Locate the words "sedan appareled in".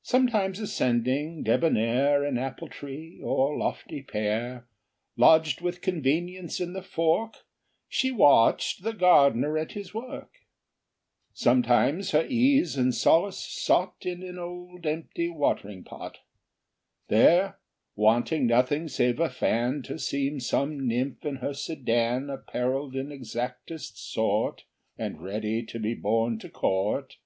21.52-23.12